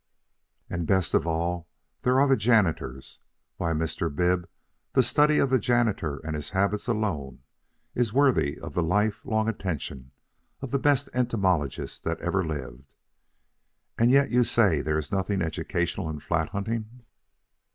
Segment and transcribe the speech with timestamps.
[0.67, 1.67] And, best of all,
[2.01, 3.19] there are the janitors!
[3.57, 4.09] Why, Mr.
[4.09, 4.49] Bib,
[4.93, 7.43] the study of the janitor and his habits alone
[7.93, 10.09] is worthy of the life long attention
[10.59, 12.91] of the best entomologist that ever lived
[13.95, 17.03] and yet you say there is nothing educational in flat hunting."